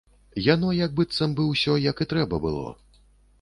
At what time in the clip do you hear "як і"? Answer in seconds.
1.91-2.09